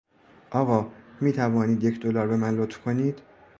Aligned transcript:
آقا، 0.51 0.91
میتوانید 1.21 1.83
یک 1.83 1.99
دلار 2.01 2.27
به 2.27 2.35
من 2.37 2.55
لطف 2.57 2.77
کنید؟ 2.77 3.21